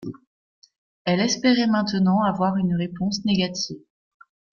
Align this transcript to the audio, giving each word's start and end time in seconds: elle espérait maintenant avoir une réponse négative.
elle 1.05 1.19
espérait 1.19 1.67
maintenant 1.67 2.23
avoir 2.23 2.57
une 2.57 2.73
réponse 2.73 3.23
négative. 3.23 3.77